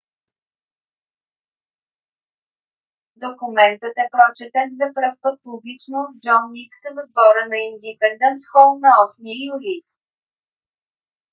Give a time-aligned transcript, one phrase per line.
[3.15, 8.71] документът е прочетен за пръв път публично от джон никсъ в двора на индипендънс хол
[8.83, 9.77] на 8 юли